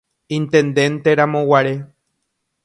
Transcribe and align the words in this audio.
Intendenteramoguare. 0.37 1.73